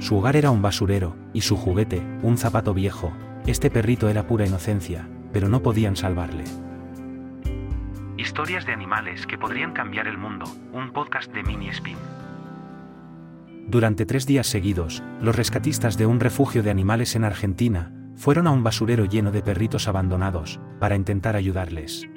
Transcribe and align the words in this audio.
Su 0.00 0.16
hogar 0.16 0.34
era 0.34 0.50
un 0.50 0.62
basurero, 0.62 1.14
y 1.34 1.42
su 1.42 1.56
juguete, 1.56 2.02
un 2.22 2.38
zapato 2.38 2.72
viejo. 2.72 3.12
Este 3.46 3.70
perrito 3.70 4.08
era 4.08 4.26
pura 4.26 4.46
inocencia, 4.46 5.06
pero 5.30 5.50
no 5.50 5.62
podían 5.62 5.94
salvarle. 5.94 6.44
Historias 8.16 8.64
de 8.64 8.72
animales 8.72 9.26
que 9.26 9.36
podrían 9.36 9.72
cambiar 9.72 10.08
el 10.08 10.16
mundo, 10.16 10.46
un 10.72 10.90
podcast 10.92 11.30
de 11.34 11.42
Mini 11.42 11.68
Spin. 11.68 11.98
Durante 13.68 14.06
tres 14.06 14.24
días 14.24 14.46
seguidos, 14.46 15.02
los 15.20 15.36
rescatistas 15.36 15.98
de 15.98 16.06
un 16.06 16.18
refugio 16.18 16.62
de 16.62 16.70
animales 16.70 17.14
en 17.14 17.24
Argentina 17.24 17.92
fueron 18.16 18.46
a 18.46 18.52
un 18.52 18.64
basurero 18.64 19.04
lleno 19.04 19.30
de 19.30 19.42
perritos 19.42 19.86
abandonados, 19.86 20.60
para 20.78 20.96
intentar 20.96 21.36
ayudarles. 21.36 22.08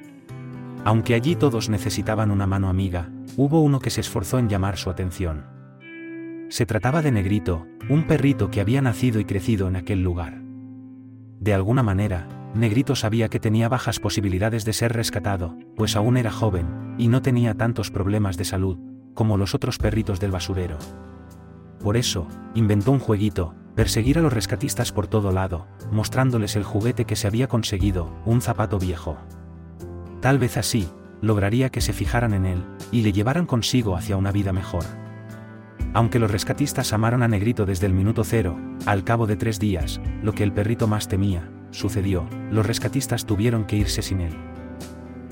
Aunque 0.85 1.15
allí 1.15 1.35
todos 1.35 1.67
necesitaban 1.67 2.31
una 2.31 2.47
mano 2.47 2.69
amiga, 2.69 3.09
hubo 3.35 3.61
uno 3.61 3.79
que 3.79 3.89
se 3.89 4.01
esforzó 4.01 4.39
en 4.39 4.47
llamar 4.47 4.77
su 4.77 4.89
atención. 4.89 5.52
Se 6.49 6.65
trataba 6.65 7.01
de 7.01 7.11
Negrito, 7.11 7.65
un 7.89 8.05
perrito 8.05 8.51
que 8.51 8.61
había 8.61 8.81
nacido 8.81 9.19
y 9.19 9.25
crecido 9.25 9.67
en 9.67 9.75
aquel 9.75 10.03
lugar. 10.03 10.41
De 11.39 11.53
alguna 11.53 11.83
manera, 11.83 12.27
Negrito 12.53 12.95
sabía 12.95 13.29
que 13.29 13.39
tenía 13.39 13.67
bajas 13.67 13.99
posibilidades 13.99 14.63
de 14.63 14.73
ser 14.73 14.93
rescatado, 14.93 15.57
pues 15.75 15.95
aún 15.95 16.17
era 16.17 16.31
joven, 16.31 16.95
y 16.97 17.07
no 17.07 17.21
tenía 17.21 17.55
tantos 17.55 17.89
problemas 17.89 18.37
de 18.37 18.45
salud, 18.45 18.77
como 19.15 19.37
los 19.37 19.55
otros 19.55 19.77
perritos 19.79 20.19
del 20.19 20.31
basurero. 20.31 20.77
Por 21.79 21.97
eso, 21.97 22.27
inventó 22.53 22.91
un 22.91 22.99
jueguito, 22.99 23.55
perseguir 23.75 24.19
a 24.19 24.21
los 24.21 24.31
rescatistas 24.31 24.91
por 24.91 25.07
todo 25.07 25.31
lado, 25.31 25.67
mostrándoles 25.91 26.55
el 26.55 26.63
juguete 26.63 27.05
que 27.05 27.15
se 27.15 27.27
había 27.27 27.47
conseguido, 27.47 28.13
un 28.25 28.41
zapato 28.41 28.77
viejo. 28.77 29.17
Tal 30.21 30.37
vez 30.37 30.57
así, 30.57 30.87
lograría 31.21 31.69
que 31.69 31.81
se 31.81 31.91
fijaran 31.91 32.33
en 32.33 32.45
él, 32.45 32.63
y 32.91 33.01
le 33.01 33.11
llevaran 33.11 33.47
consigo 33.47 33.95
hacia 33.97 34.15
una 34.15 34.31
vida 34.31 34.53
mejor. 34.53 34.85
Aunque 35.93 36.19
los 36.19 36.31
rescatistas 36.31 36.91
amaron 36.91 37.21
a 37.21 37.27
Negrito 37.27 37.65
desde 37.65 37.85
el 37.85 37.93
minuto 37.93 38.23
cero, 38.23 38.57
al 38.85 39.03
cabo 39.03 39.27
de 39.27 39.35
tres 39.35 39.59
días, 39.59 40.01
lo 40.23 40.33
que 40.33 40.43
el 40.43 40.51
perrito 40.51 40.87
más 40.87 41.07
temía, 41.07 41.49
sucedió, 41.69 42.27
los 42.51 42.65
rescatistas 42.65 43.25
tuvieron 43.25 43.65
que 43.65 43.75
irse 43.75 44.01
sin 44.01 44.21
él. 44.21 44.33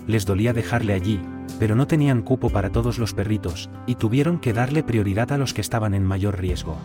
Les 0.05 0.25
dolía 0.25 0.53
dejarle 0.53 0.93
allí, 0.93 1.19
pero 1.59 1.75
no 1.75 1.87
tenían 1.87 2.21
cupo 2.21 2.49
para 2.49 2.71
todos 2.71 2.99
los 2.99 3.13
perritos, 3.13 3.71
y 3.87 3.95
tuvieron 3.95 4.39
que 4.39 4.53
darle 4.53 4.83
prioridad 4.83 5.31
a 5.31 5.37
los 5.37 5.53
que 5.53 5.61
estaban 5.61 5.95
en 5.95 6.03
mayor 6.03 6.39
riesgo. 6.39 6.77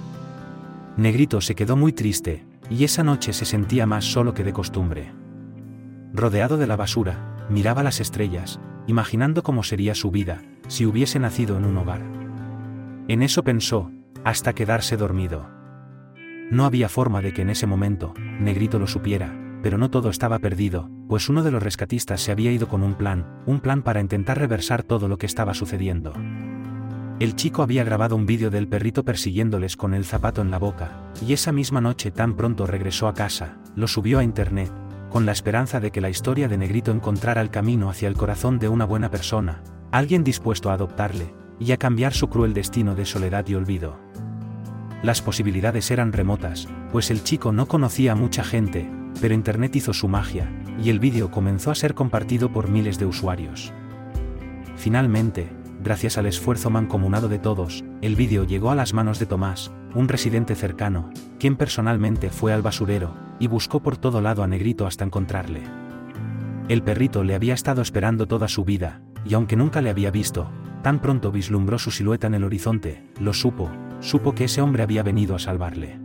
Negrito 0.96 1.42
se 1.42 1.55
quedó 1.55 1.77
muy 1.77 1.92
triste, 1.92 2.46
y 2.70 2.84
esa 2.84 3.05
noche 3.05 3.34
se 3.34 3.44
sentía 3.44 3.86
más 3.86 4.06
solo 4.06 4.33
que 4.33 4.44
de 4.44 4.55
costumbre. 4.55 5.12
Rodeado 6.14 6.56
de 6.56 6.66
la 6.66 6.77
basura, 6.77 7.46
miraba 7.50 7.83
las 7.83 8.00
estrellas, 8.00 8.58
imaginando 8.86 9.42
cómo 9.42 9.62
sería 9.62 9.94
su 9.94 10.11
vida, 10.11 10.42
si 10.68 10.86
hubiese 10.86 11.18
nacido 11.18 11.58
en 11.58 11.66
un 11.66 11.77
hogar. 11.77 12.25
En 13.08 13.22
eso 13.22 13.44
pensó, 13.44 13.92
hasta 14.24 14.52
quedarse 14.52 14.96
dormido. 14.96 15.48
No 16.50 16.64
había 16.64 16.88
forma 16.88 17.22
de 17.22 17.32
que 17.32 17.42
en 17.42 17.50
ese 17.50 17.66
momento, 17.68 18.14
Negrito 18.40 18.80
lo 18.80 18.88
supiera, 18.88 19.32
pero 19.62 19.78
no 19.78 19.90
todo 19.90 20.10
estaba 20.10 20.40
perdido, 20.40 20.90
pues 21.08 21.28
uno 21.28 21.44
de 21.44 21.52
los 21.52 21.62
rescatistas 21.62 22.20
se 22.20 22.32
había 22.32 22.50
ido 22.50 22.68
con 22.68 22.82
un 22.82 22.94
plan, 22.94 23.42
un 23.46 23.60
plan 23.60 23.82
para 23.82 24.00
intentar 24.00 24.38
reversar 24.38 24.82
todo 24.82 25.06
lo 25.06 25.18
que 25.18 25.27
estaba 25.27 25.54
sucediendo. 25.54 26.14
El 27.20 27.36
chico 27.36 27.62
había 27.62 27.84
grabado 27.84 28.16
un 28.16 28.27
vídeo 28.27 28.50
del 28.50 28.66
perrito 28.66 29.04
persiguiéndoles 29.04 29.77
con 29.77 29.94
el 29.94 30.04
zapato 30.04 30.42
en 30.42 30.50
la 30.50 30.58
boca, 30.58 31.12
y 31.24 31.32
esa 31.32 31.52
misma 31.52 31.80
noche 31.80 32.10
tan 32.10 32.34
pronto 32.34 32.66
regresó 32.66 33.06
a 33.06 33.14
casa, 33.14 33.58
lo 33.77 33.86
subió 33.86 34.18
a 34.18 34.24
internet, 34.24 34.72
con 35.10 35.27
la 35.27 35.32
esperanza 35.32 35.78
de 35.78 35.92
que 35.92 36.00
la 36.00 36.10
historia 36.10 36.48
de 36.48 36.58
Negrito 36.58 36.90
encontrara 36.90 37.40
el 37.40 37.50
camino 37.50 37.88
hacia 37.88 38.08
el 38.08 38.16
corazón 38.16 38.58
de 38.58 38.68
una 38.68 38.84
buena 38.84 39.10
persona, 39.12 39.62
alguien 39.92 40.24
dispuesto 40.24 40.70
a 40.70 40.74
adoptarle, 40.74 41.32
y 41.58 41.72
a 41.72 41.76
cambiar 41.76 42.12
su 42.12 42.28
cruel 42.28 42.54
destino 42.54 42.94
de 42.94 43.04
soledad 43.04 43.46
y 43.48 43.54
olvido. 43.54 43.98
Las 45.02 45.22
posibilidades 45.22 45.90
eran 45.90 46.12
remotas, 46.12 46.68
pues 46.90 47.10
el 47.10 47.22
chico 47.22 47.52
no 47.52 47.66
conocía 47.66 48.12
a 48.12 48.16
mucha 48.16 48.42
gente, 48.42 48.90
pero 49.20 49.34
Internet 49.34 49.77
hizo 49.77 49.92
su 49.92 50.08
magia, 50.08 50.50
y 50.82 50.90
el 50.90 50.98
vídeo 50.98 51.30
comenzó 51.30 51.70
a 51.70 51.74
ser 51.74 51.94
compartido 51.94 52.52
por 52.52 52.68
miles 52.68 52.98
de 52.98 53.06
usuarios. 53.06 53.72
Finalmente, 54.77 55.48
gracias 55.83 56.18
al 56.18 56.27
esfuerzo 56.27 56.70
mancomunado 56.70 57.28
de 57.28 57.39
todos, 57.39 57.84
el 58.02 58.16
vídeo 58.16 58.45
llegó 58.45 58.70
a 58.70 58.74
las 58.74 58.95
manos 58.95 59.18
de 59.18 59.27
Tomás, 59.27 59.70
un 59.95 60.08
residente 60.08 60.55
cercano, 60.55 61.11
quien 61.39 61.56
personalmente 61.56 62.30
fue 62.30 62.52
al 62.52 62.62
basurero, 62.62 63.14
y 63.39 63.46
buscó 63.46 63.80
por 63.83 63.96
todo 63.96 64.20
lado 64.20 64.42
a 64.42 64.46
Negrito 64.46 64.86
hasta 64.86 65.05
encontrarle. 65.05 65.62
El 66.68 66.83
perrito 66.83 67.22
le 67.22 67.34
había 67.34 67.55
estado 67.55 67.80
esperando 67.80 68.27
toda 68.27 68.48
su 68.48 68.64
vida, 68.64 69.02
y 69.24 69.34
aunque 69.34 69.56
nunca 69.56 69.80
le 69.80 69.90
había 69.90 70.11
visto, 70.11 70.50
tan 70.86 71.01
pronto 71.01 71.33
vislumbró 71.33 71.80
su 71.80 71.91
silueta 71.91 72.29
en 72.29 72.35
el 72.35 72.45
horizonte, 72.45 73.02
lo 73.19 73.33
supo, 73.33 73.69
supo 73.98 74.36
que 74.36 74.45
ese 74.45 74.61
hombre 74.61 74.85
había 74.85 75.02
venido 75.02 75.35
a 75.35 75.41
salvarle. 75.41 75.98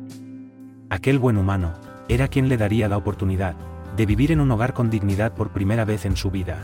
Aquel 0.89 1.19
buen 1.19 1.37
humano, 1.37 1.73
era 2.09 2.27
quien 2.27 2.49
le 2.49 2.57
daría 2.57 2.89
la 2.89 2.97
oportunidad, 2.97 3.55
de 3.95 4.07
vivir 4.07 4.31
en 4.31 4.39
un 4.39 4.49
hogar 4.49 4.73
con 4.73 4.89
dignidad 4.89 5.35
por 5.35 5.51
primera 5.51 5.85
vez 5.85 6.05
en 6.05 6.15
su 6.15 6.31
vida. 6.31 6.57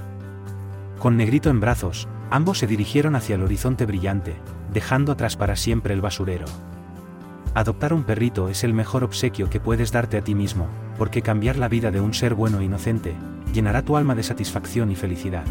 Con 0.97 1.16
Negrito 1.16 1.51
en 1.51 1.59
brazos, 1.59 2.07
ambos 2.31 2.57
se 2.57 2.66
dirigieron 2.66 3.16
hacia 3.16 3.35
el 3.35 3.44
horizonte 3.44 3.85
brillante, 3.85 4.35
dejando 4.73 5.11
atrás 5.11 5.38
para 5.38 5.56
siempre 5.56 5.94
el 5.94 6.01
basurero. 6.01 6.45
Adoptar 7.53 7.94
un 7.94 8.01
perrito 8.01 8.50
es 8.50 8.63
el 8.63 8.73
mejor 8.73 9.03
obsequio 9.03 9.47
que 9.51 9.59
puedes 9.59 9.91
darte 9.91 10.17
a 10.17 10.23
ti 10.23 10.33
mismo, 10.33 10.66
porque 10.97 11.22
cambiar 11.22 11.57
la 11.57 11.69
vida 11.69 11.91
de 11.91 12.01
un 12.01 12.16
ser 12.16 12.33
bueno 12.33 12.61
e 12.61 12.63
inocente, 12.63 13.13
llenará 13.53 13.83
tu 13.83 13.95
alma 13.95 14.16
de 14.16 14.23
satisfacción 14.23 14.89
y 14.89 14.95
felicidad. 14.95 15.45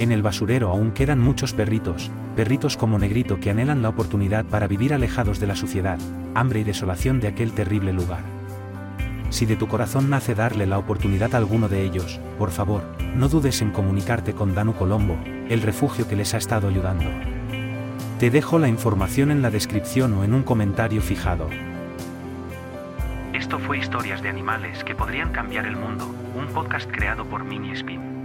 En 0.00 0.12
el 0.12 0.22
basurero 0.22 0.70
aún 0.70 0.92
quedan 0.92 1.20
muchos 1.20 1.52
perritos, 1.52 2.10
perritos 2.34 2.78
como 2.78 2.98
Negrito 2.98 3.38
que 3.38 3.50
anhelan 3.50 3.82
la 3.82 3.90
oportunidad 3.90 4.46
para 4.46 4.66
vivir 4.66 4.94
alejados 4.94 5.40
de 5.40 5.46
la 5.46 5.54
suciedad, 5.54 5.98
hambre 6.34 6.60
y 6.60 6.64
desolación 6.64 7.20
de 7.20 7.28
aquel 7.28 7.52
terrible 7.52 7.92
lugar. 7.92 8.22
Si 9.28 9.44
de 9.44 9.56
tu 9.56 9.68
corazón 9.68 10.08
nace 10.08 10.34
darle 10.34 10.64
la 10.64 10.78
oportunidad 10.78 11.34
a 11.34 11.36
alguno 11.36 11.68
de 11.68 11.84
ellos, 11.84 12.18
por 12.38 12.50
favor, 12.50 12.82
no 13.14 13.28
dudes 13.28 13.60
en 13.60 13.72
comunicarte 13.72 14.32
con 14.32 14.54
Danu 14.54 14.72
Colombo, 14.72 15.18
el 15.50 15.60
refugio 15.60 16.08
que 16.08 16.16
les 16.16 16.32
ha 16.32 16.38
estado 16.38 16.68
ayudando. 16.68 17.10
Te 18.18 18.30
dejo 18.30 18.58
la 18.58 18.68
información 18.68 19.30
en 19.30 19.42
la 19.42 19.50
descripción 19.50 20.14
o 20.14 20.24
en 20.24 20.32
un 20.32 20.44
comentario 20.44 21.02
fijado. 21.02 21.46
Esto 23.34 23.58
fue 23.58 23.76
Historias 23.76 24.22
de 24.22 24.30
Animales 24.30 24.82
que 24.82 24.94
podrían 24.94 25.30
cambiar 25.30 25.66
el 25.66 25.76
mundo, 25.76 26.06
un 26.34 26.46
podcast 26.54 26.90
creado 26.90 27.26
por 27.26 27.44
Mini 27.44 27.72
Spin. 27.72 28.19